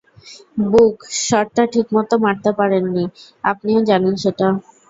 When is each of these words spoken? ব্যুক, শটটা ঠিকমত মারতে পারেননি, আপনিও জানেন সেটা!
ব্যুক, 0.63 0.95
শটটা 1.21 1.63
ঠিকমত 1.73 2.11
মারতে 2.23 2.51
পারেননি, 2.59 3.03
আপনিও 3.43 3.79
জানেন 3.89 4.13
সেটা! 4.23 4.47